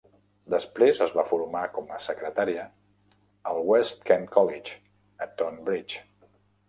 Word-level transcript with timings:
Després 0.51 1.01
es 1.05 1.11
va 1.17 1.25
formar 1.31 1.61
com 1.75 1.91
a 1.97 1.99
secretària 2.07 2.63
al 3.51 3.61
West 3.73 4.03
Kent 4.09 4.27
College, 4.39 4.75
a 5.27 5.29
Tonbridge. 5.43 6.03